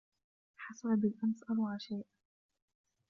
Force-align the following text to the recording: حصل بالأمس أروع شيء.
حصل 0.57 0.95
بالأمس 0.95 1.43
أروع 1.51 1.77
شيء. 1.77 2.05